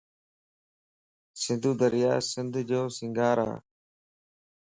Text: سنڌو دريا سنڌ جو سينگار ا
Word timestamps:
سنڌو 1.41 1.71
دريا 1.81 2.13
سنڌ 2.31 2.53
جو 2.69 2.81
سينگار 2.97 3.37
ا 3.49 3.49